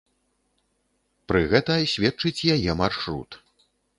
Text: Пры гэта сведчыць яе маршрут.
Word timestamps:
Пры 1.31 1.41
гэта 1.51 1.77
сведчыць 1.93 2.47
яе 2.57 2.71
маршрут. 2.83 3.41